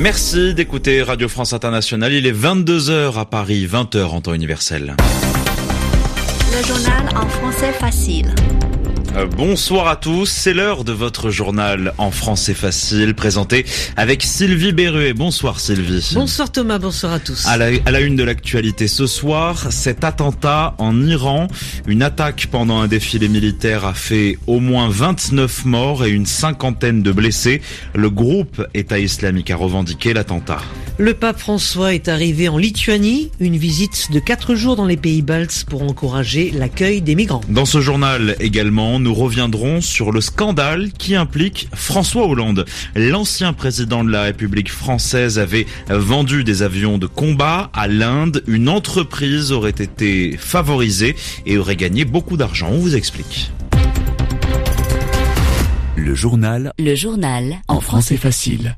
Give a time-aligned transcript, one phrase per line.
[0.00, 2.14] Merci d'écouter Radio France Internationale.
[2.14, 4.96] Il est 22h à Paris, 20h en temps universel.
[6.56, 8.34] Le journal en français facile.
[9.16, 13.66] Euh, bonsoir à tous, c'est l'heure de votre journal en français facile présenté
[13.96, 15.14] avec Sylvie Berruet.
[15.14, 16.12] Bonsoir Sylvie.
[16.14, 17.44] Bonsoir Thomas, bonsoir à tous.
[17.46, 21.48] À la, à la une de l'actualité ce soir, cet attentat en Iran,
[21.88, 27.02] une attaque pendant un défilé militaire a fait au moins 29 morts et une cinquantaine
[27.02, 27.62] de blessés.
[27.94, 30.60] Le groupe État islamique a revendiqué l'attentat.
[31.00, 35.22] Le pape François est arrivé en Lituanie, une visite de 4 jours dans les pays
[35.22, 37.40] baltes pour encourager l'accueil des migrants.
[37.48, 42.66] Dans ce journal également, nous reviendrons sur le scandale qui implique François Hollande.
[42.94, 48.42] L'ancien président de la République française avait vendu des avions de combat à l'Inde.
[48.46, 52.68] Une entreprise aurait été favorisée et aurait gagné beaucoup d'argent.
[52.72, 53.50] On vous explique.
[55.96, 56.74] Le journal.
[56.78, 57.56] Le journal.
[57.68, 58.76] En français facile.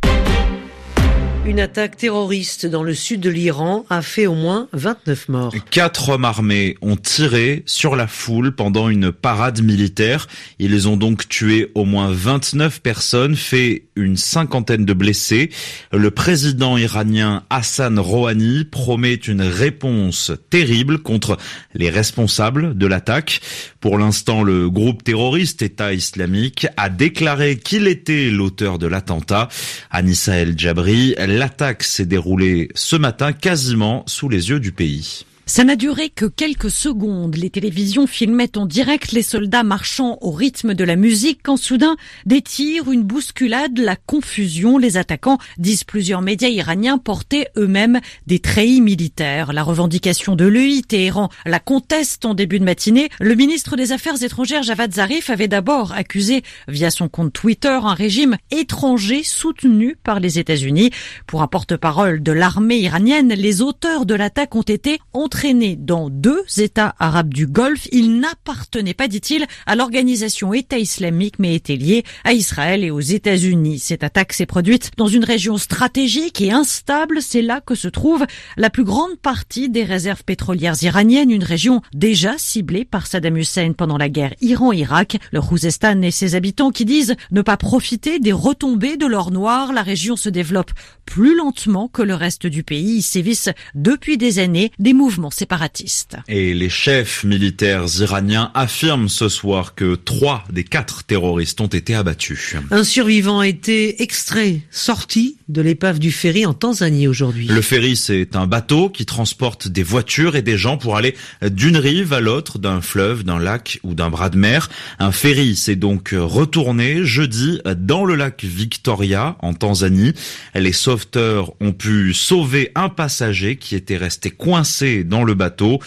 [1.45, 5.55] Une attaque terroriste dans le sud de l'Iran a fait au moins 29 morts.
[5.71, 10.29] Quatre hommes armés ont tiré sur la foule pendant une parade militaire.
[10.61, 15.51] Ils ont donc tué au moins 29 personnes, fait une cinquantaine de blessés.
[15.93, 21.39] Le président iranien Hassan Rouhani promet une réponse terrible contre
[21.75, 23.41] les responsables de l'attaque.
[23.81, 29.49] Pour l'instant, le groupe terroriste État islamique a déclaré qu'il était l'auteur de l'attentat.
[29.91, 35.25] Anissa El Jabri, l'attaque s'est déroulée ce matin quasiment sous les yeux du pays.
[35.45, 37.35] Ça n'a duré que quelques secondes.
[37.35, 41.97] Les télévisions filmaient en direct les soldats marchant au rythme de la musique quand soudain
[42.27, 44.79] des tirs, une bousculade, la confusion.
[44.79, 49.53] Les attaquants, disent plusieurs médias iraniens, portaient eux-mêmes des treillis militaires.
[49.53, 53.09] La revendication de l'EI, Téhéran la conteste en début de matinée.
[53.21, 57.95] Le ministre des Affaires étrangères Javad Zarif avait d'abord accusé via son compte Twitter un
[57.95, 60.91] régime étranger soutenu par les États-Unis.
[61.27, 65.01] Pour un porte-parole de l'armée iranienne, les auteurs de l'attaque ont été
[65.33, 67.89] entraîné dans deux États arabes du Golfe.
[67.91, 73.01] Il n'appartenait pas, dit-il, à l'organisation État islamique, mais était lié à Israël et aux
[73.01, 73.79] États-Unis.
[73.79, 77.23] Cette attaque s'est produite dans une région stratégique et instable.
[77.23, 78.27] C'est là que se trouve
[78.59, 83.73] la plus grande partie des réserves pétrolières iraniennes, une région déjà ciblée par Saddam Hussein
[83.73, 85.17] pendant la guerre Iran-Irak.
[85.33, 89.73] Le Khouzestan et ses habitants qui disent ne pas profiter des retombées de l'or noir.
[89.73, 90.73] La région se développe
[91.07, 92.99] plus lentement que le reste du pays.
[92.99, 93.33] Il
[93.75, 96.17] depuis des années des mouvements séparatistes.
[96.29, 101.95] Et les chefs militaires iraniens affirment ce soir que trois des quatre terroristes ont été
[101.95, 102.57] abattus.
[102.71, 107.47] Un survivant a été extrait, sorti de l'épave du ferry en Tanzanie aujourd'hui.
[107.47, 111.77] Le ferry, c'est un bateau qui transporte des voitures et des gens pour aller d'une
[111.77, 114.71] rive à l'autre d'un fleuve, d'un lac ou d'un bras de mer.
[114.99, 120.15] Un ferry s'est donc retourné jeudi dans le lac Victoria en Tanzanie.
[120.55, 125.81] Les sauveteurs ont pu sauver un passager qui était resté coincé dans le bateau.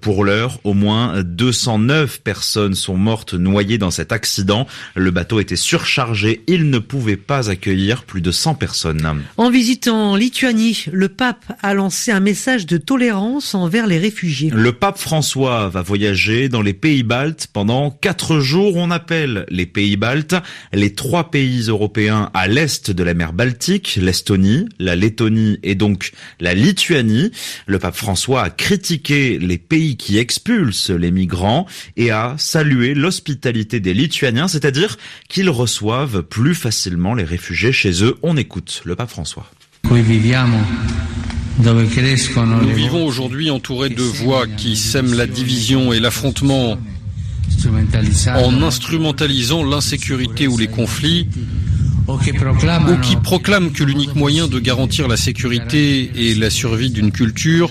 [0.00, 4.66] Pour l'heure, au moins 209 personnes sont mortes noyées dans cet accident.
[4.96, 6.42] Le bateau était surchargé.
[6.48, 9.11] Il ne pouvait pas accueillir plus de 100 personnes.
[9.36, 14.50] En visitant Lituanie, le pape a lancé un message de tolérance envers les réfugiés.
[14.52, 18.76] Le pape François va voyager dans les pays baltes pendant quatre jours.
[18.76, 20.34] On appelle les pays baltes
[20.72, 26.12] les trois pays européens à l'est de la mer Baltique, l'Estonie, la Lettonie et donc
[26.40, 27.30] la Lituanie.
[27.66, 33.80] Le pape François a critiqué les pays qui expulsent les migrants et a salué l'hospitalité
[33.80, 34.98] des Lituaniens, c'est-à-dire
[35.28, 38.16] qu'ils reçoivent plus facilement les réfugiés chez eux.
[38.22, 39.46] On écoute pape François.
[41.58, 46.78] Nous vivons aujourd'hui entourés de voix qui sèment la division et l'affrontement
[48.26, 51.28] en instrumentalisant l'insécurité ou les conflits
[52.08, 57.70] ou qui proclament que l'unique moyen de garantir la sécurité et la survie d'une culture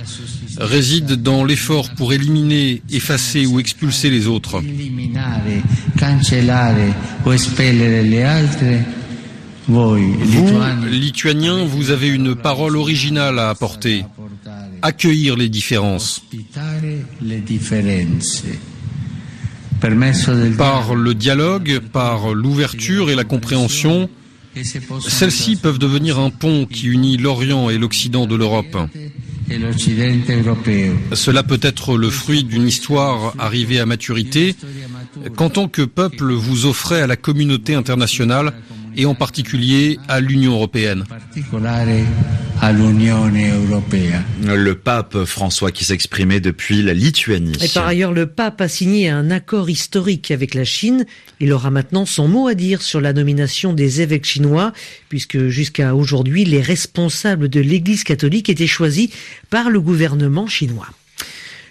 [0.59, 4.61] réside dans l'effort pour éliminer, effacer ou expulser les autres.
[9.67, 9.95] Vous,
[10.89, 14.05] Lituaniens, vous avez une parole originale à apporter.
[14.81, 16.21] Accueillir les différences.
[20.57, 24.09] Par le dialogue, par l'ouverture et la compréhension,
[25.07, 28.77] celles-ci peuvent devenir un pont qui unit l'Orient et l'Occident de l'Europe.
[31.13, 34.55] Cela peut être le fruit d'une histoire arrivée à maturité
[35.35, 38.53] qu'en tant que peuple vous offrez à la communauté internationale
[38.95, 41.03] et en particulier à l'Union européenne.
[44.43, 47.57] Le pape François qui s'exprimait depuis la Lituanie.
[47.61, 51.05] Et par ailleurs, le pape a signé un accord historique avec la Chine.
[51.39, 54.73] Il aura maintenant son mot à dire sur la nomination des évêques chinois,
[55.09, 59.09] puisque jusqu'à aujourd'hui, les responsables de l'Église catholique étaient choisis
[59.49, 60.87] par le gouvernement chinois.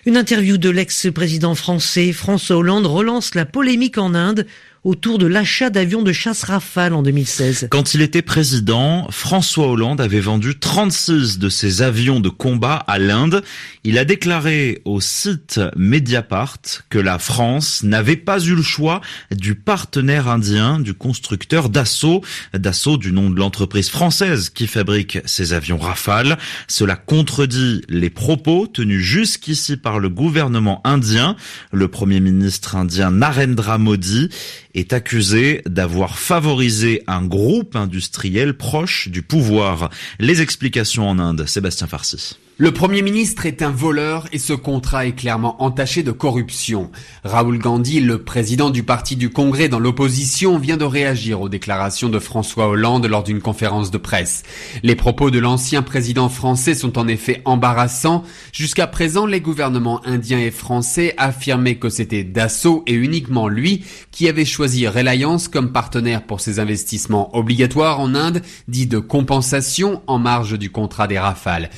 [0.06, 4.46] Une interview de l'ex-président français François Hollande relance la polémique en Inde
[4.82, 7.69] autour de l'achat d'avions de chasse Rafale en 2016.
[7.71, 12.99] Quand il était président, François Hollande avait vendu 36 de ses avions de combat à
[12.99, 13.43] l'Inde.
[13.85, 19.55] Il a déclaré au site Mediapart que la France n'avait pas eu le choix du
[19.55, 22.23] partenaire indien du constructeur Dassault,
[22.55, 26.38] Dassault du nom de l'entreprise française qui fabrique ces avions Rafale.
[26.69, 31.37] Cela contredit les propos tenus jusqu'ici par le gouvernement indien.
[31.71, 34.31] Le premier ministre indien Narendra Modi
[34.75, 39.90] est accusé d'avoir favorisé un groupe industriel proche du pouvoir.
[40.19, 42.37] Les explications en Inde, Sébastien Farsi.
[42.62, 46.90] Le Premier ministre est un voleur et ce contrat est clairement entaché de corruption.
[47.24, 52.10] Raoul Gandhi, le président du parti du Congrès dans l'opposition, vient de réagir aux déclarations
[52.10, 54.42] de François Hollande lors d'une conférence de presse.
[54.82, 58.24] Les propos de l'ancien président français sont en effet embarrassants.
[58.52, 64.28] Jusqu'à présent, les gouvernements indiens et français affirmaient que c'était Dassault et uniquement lui qui
[64.28, 70.18] avait choisi Reliance comme partenaire pour ses investissements obligatoires en Inde, dits de compensation en
[70.18, 71.70] marge du contrat des Rafales.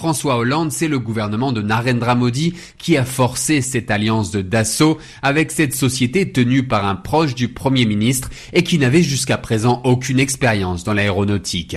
[0.00, 4.96] François Hollande, c'est le gouvernement de Narendra Modi qui a forcé cette alliance de Dassault
[5.20, 9.82] avec cette société tenue par un proche du Premier ministre et qui n'avait jusqu'à présent
[9.84, 11.76] aucune expérience dans l'aéronautique.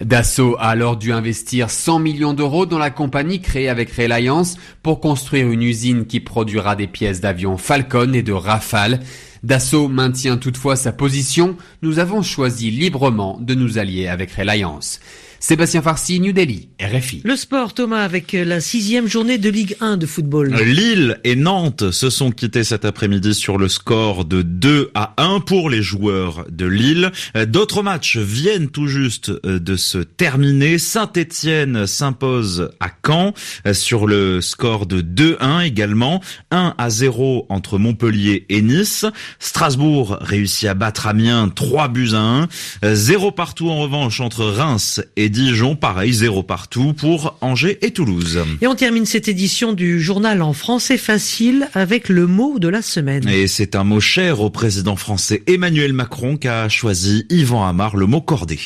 [0.00, 5.00] Dassault a alors dû investir 100 millions d'euros dans la compagnie créée avec Reliance pour
[5.00, 9.00] construire une usine qui produira des pièces d'avions Falcon et de Rafale.
[9.42, 11.58] Dassault maintient toutefois sa position.
[11.82, 14.98] Nous avons choisi librement de nous allier avec Reliance.
[15.42, 17.22] Sébastien Farsi, New Delhi, RFI.
[17.24, 20.54] Le sport, Thomas, avec la sixième journée de Ligue 1 de football.
[20.62, 25.40] Lille et Nantes se sont quittés cet après-midi sur le score de 2 à 1
[25.40, 27.10] pour les joueurs de Lille.
[27.46, 30.78] D'autres matchs viennent tout juste de se terminer.
[30.78, 33.32] Saint-Étienne s'impose à Caen
[33.72, 36.20] sur le score de 2-1 également.
[36.50, 39.06] 1 à 0 entre Montpellier et Nice.
[39.38, 42.48] Strasbourg réussit à battre Amiens 3 buts à 1.
[42.92, 48.40] 0 partout en revanche entre Reims et Dijon, pareil, zéro partout pour Angers et Toulouse.
[48.60, 52.82] Et on termine cette édition du journal en français facile avec le mot de la
[52.82, 53.28] semaine.
[53.28, 58.06] Et c'est un mot cher au président français Emmanuel Macron qu'a choisi Yvan Amar, le
[58.06, 58.60] mot cordée.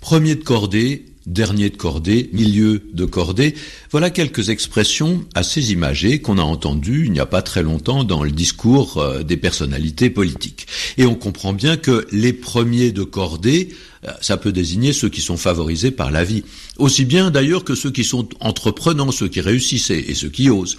[0.00, 3.54] Premier de cordée, dernier de cordée, milieu de cordée.
[3.90, 8.22] Voilà quelques expressions assez imagées qu'on a entendues il n'y a pas très longtemps dans
[8.22, 10.66] le discours euh, des personnalités politiques.
[10.98, 13.70] Et on comprend bien que les premiers de cordée,
[14.04, 16.44] euh, ça peut désigner ceux qui sont favorisés par la vie.
[16.76, 20.76] Aussi bien d'ailleurs que ceux qui sont entreprenants, ceux qui réussissent et ceux qui osent.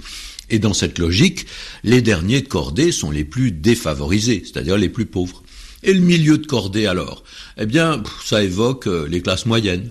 [0.50, 1.48] Et dans cette logique,
[1.84, 5.44] les derniers de cordée sont les plus défavorisés, c'est-à-dire les plus pauvres.
[5.84, 7.24] Et le milieu de cordée alors?
[7.60, 9.90] Eh bien, ça évoque euh, les classes moyennes.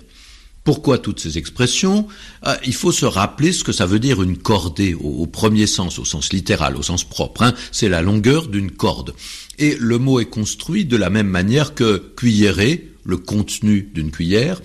[0.65, 2.07] Pourquoi toutes ces expressions
[2.41, 5.99] ah, Il faut se rappeler ce que ça veut dire une cordée au, premier sens,
[5.99, 7.43] au sens littéral, au sens propre.
[7.43, 7.53] Hein.
[7.71, 9.13] C'est la longueur d'une corde.
[9.59, 14.59] Et le mot est construit de la même manière que cuillerée, le contenu d'une cuillère,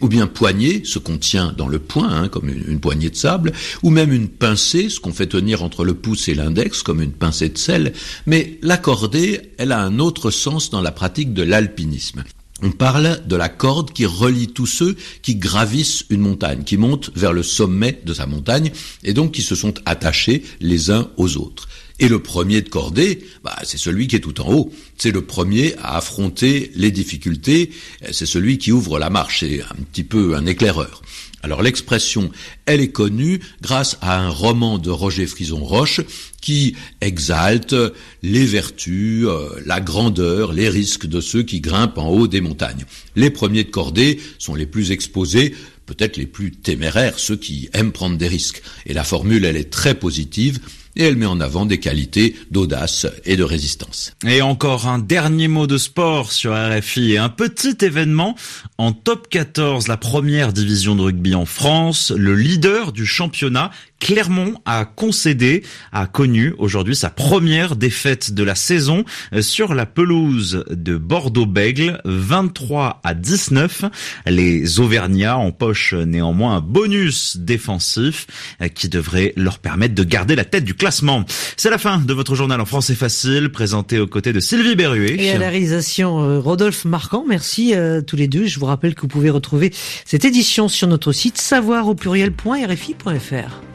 [0.00, 3.14] ou bien poignée, ce qu'on tient dans le poing, hein, comme une, une, poignée de
[3.14, 3.52] sable,
[3.82, 7.12] ou même une pincée, ce qu'on fait tenir entre le pouce et l'index, comme une
[7.12, 7.92] pincée de sel.
[8.24, 12.24] Mais la cordée, elle a un autre sens dans la pratique de l'alpinisme.
[12.62, 17.10] On parle de la corde qui relie tous ceux qui gravissent une montagne, qui montent
[17.16, 18.70] vers le sommet de sa montagne,
[19.02, 21.68] et donc qui se sont attachés les uns aux autres.
[22.02, 24.72] Et le premier de cordée, bah, c'est celui qui est tout en haut.
[24.98, 27.70] C'est le premier à affronter les difficultés.
[28.10, 29.40] C'est celui qui ouvre la marche.
[29.40, 31.00] C'est un petit peu un éclaireur.
[31.44, 32.32] Alors l'expression,
[32.66, 36.00] elle est connue grâce à un roman de Roger Frison Roche
[36.40, 37.76] qui exalte
[38.24, 42.84] les vertus, euh, la grandeur, les risques de ceux qui grimpent en haut des montagnes.
[43.14, 45.54] Les premiers de cordée sont les plus exposés,
[45.86, 48.62] peut-être les plus téméraires, ceux qui aiment prendre des risques.
[48.86, 50.58] Et la formule, elle est très positive
[50.96, 54.14] et elle met en avant des qualités d'audace et de résistance.
[54.26, 58.36] Et encore un dernier mot de sport sur RFI et un petit événement
[58.78, 63.70] en top 14, la première division de rugby en France, le leader du championnat
[64.02, 69.86] Clermont a concédé, a connu aujourd'hui sa première défaite de la saison euh, sur la
[69.86, 73.84] pelouse de Bordeaux-Bègle, 23 à 19.
[74.26, 78.26] Les Auvergnats empochent néanmoins un bonus défensif
[78.60, 81.24] euh, qui devrait leur permettre de garder la tête du classement.
[81.56, 85.14] C'est la fin de votre journal en français facile, présenté aux côtés de Sylvie Berruet.
[85.22, 87.24] Et à la réalisation, euh, Rodolphe Marquand.
[87.28, 87.72] Merci
[88.08, 88.46] tous les deux.
[88.46, 89.72] Je vous rappelle que vous pouvez retrouver
[90.04, 93.71] cette édition sur notre site savoir au pluriel.rfi.fr.